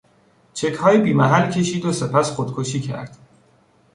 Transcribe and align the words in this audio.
چکهای 0.53 0.97
بیمحل 0.97 1.51
کشید 1.51 1.85
و 1.85 1.93
سپس 1.93 2.31
خودکشی 2.31 2.79
کرد. 2.81 3.17